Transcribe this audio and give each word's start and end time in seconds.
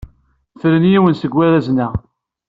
Fren 0.59 0.83
yiwen 0.91 1.15
seg 1.17 1.33
warrazen-a. 1.35 1.87